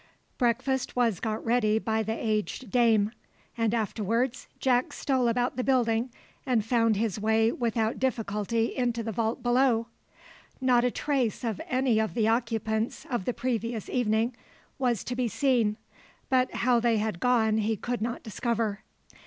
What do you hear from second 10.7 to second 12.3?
a trace of any of the